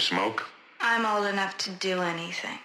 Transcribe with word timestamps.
smoke? 0.00 0.46
I'm 0.80 1.04
old 1.04 1.26
enough 1.26 1.58
to 1.58 1.70
do 1.70 2.00
anything. 2.00 2.58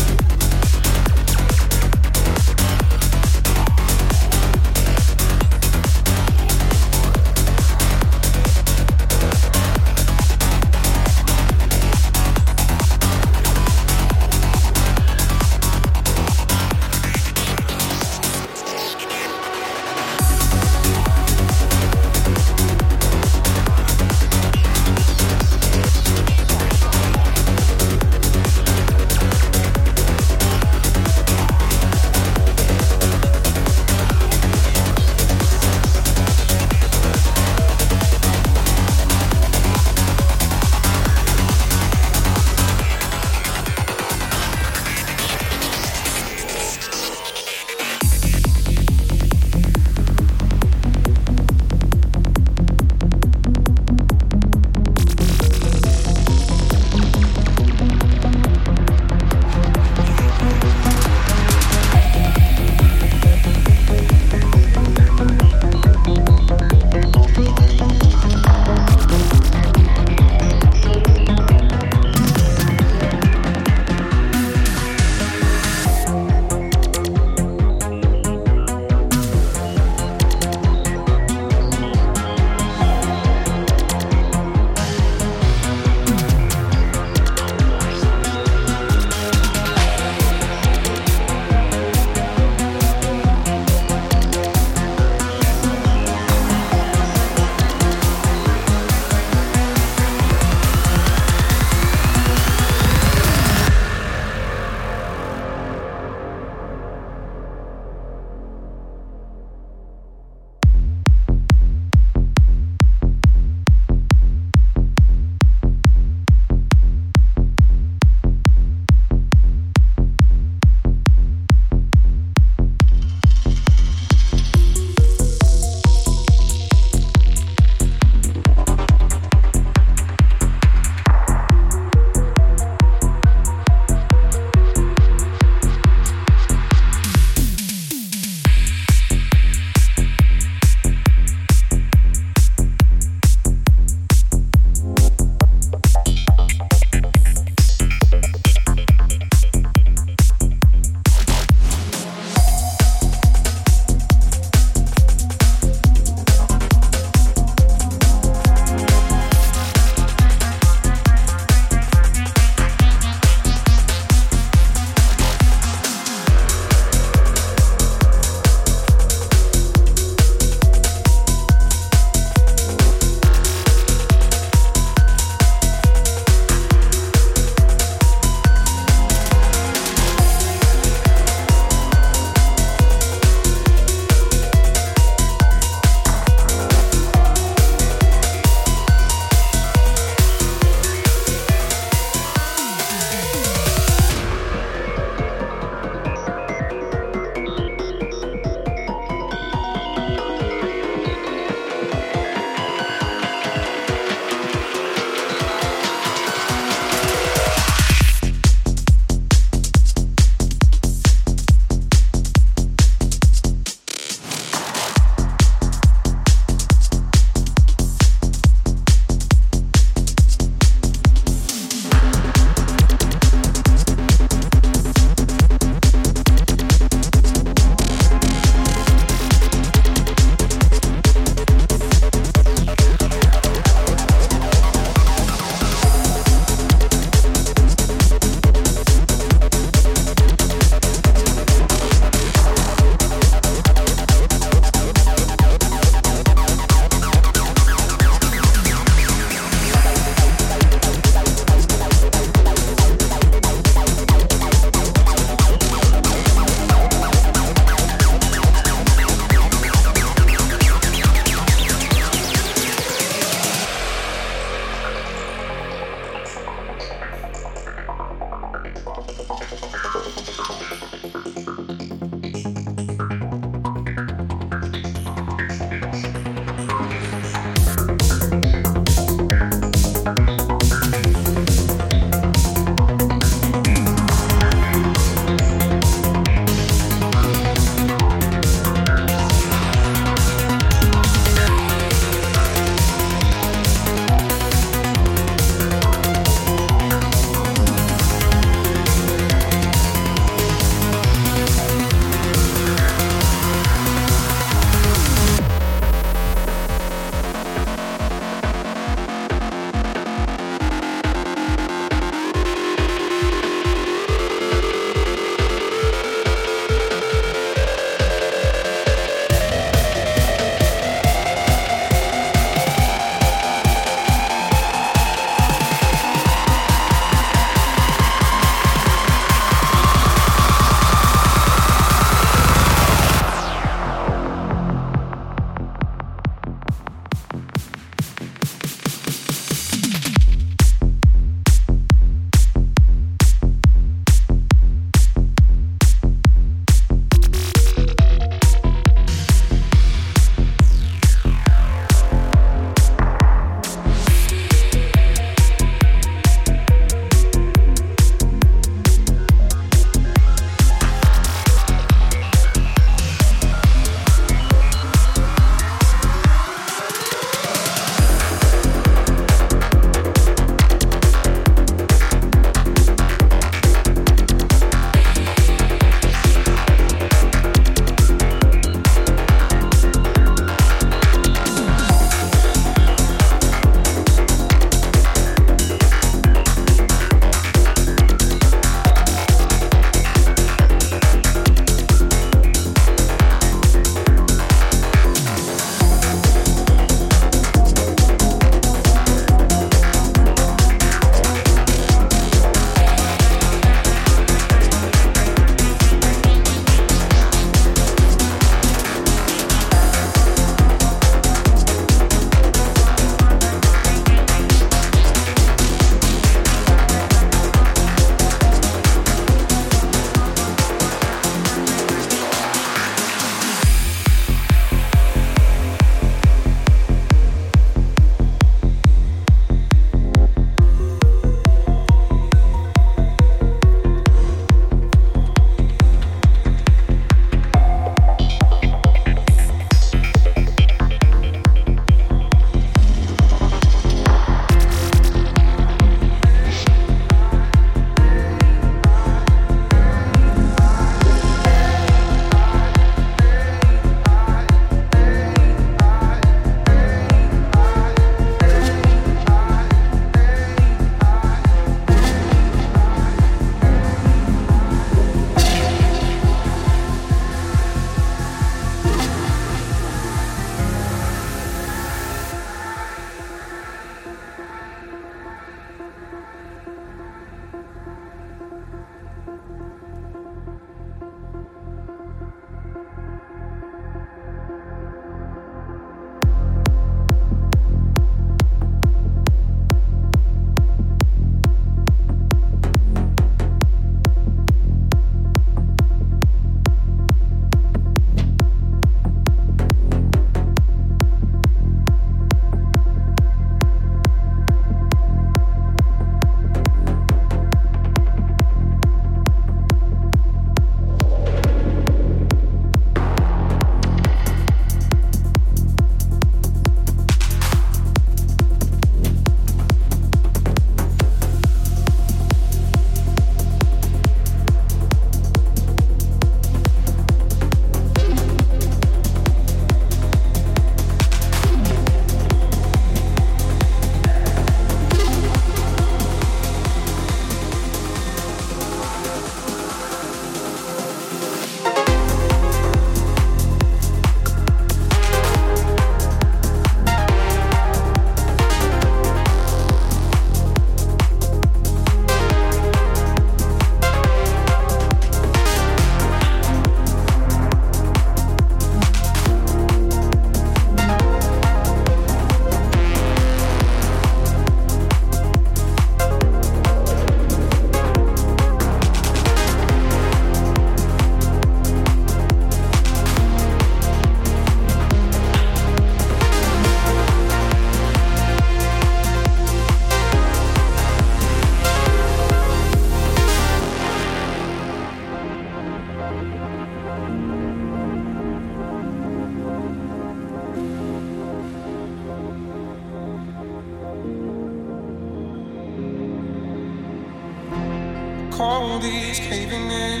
Cold 598.40 598.82
is 598.82 599.18
caving 599.18 599.70
in. 599.70 600.00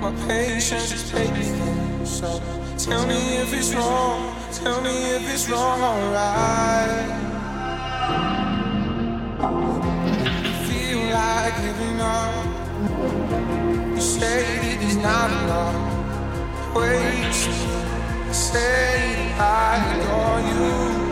My 0.00 0.12
patience 0.26 0.90
is 0.96 1.04
fading. 1.12 2.06
So 2.06 2.40
tell 2.78 3.04
me 3.06 3.20
if 3.42 3.52
it's 3.52 3.74
wrong. 3.74 4.34
Tell 4.60 4.80
me 4.80 4.94
if 5.16 5.22
it's 5.34 5.46
wrong, 5.50 5.78
alright. 5.90 7.10
Feel 10.66 11.02
like 11.20 11.54
giving 11.64 12.00
up. 12.00 12.46
You 13.94 14.00
say 14.00 14.40
it 14.72 14.80
is 14.88 14.96
not 14.96 15.28
enough. 15.38 15.78
Wait, 16.74 17.34
say 18.32 19.34
I 19.38 19.72
adore 19.92 20.40
you. 20.50 21.09